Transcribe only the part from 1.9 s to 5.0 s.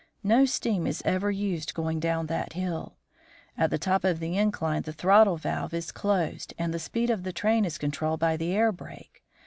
down that hill; at the top of the incline the